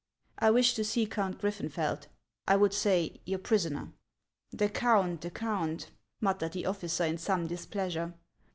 [0.39, 2.07] "I wish to see Count Grittenfeld,—
[2.47, 3.93] I would say, your prisoner.""
[4.61, 5.21] The Count!
[5.21, 8.15] the Count!" muttered the officer in some displeasure.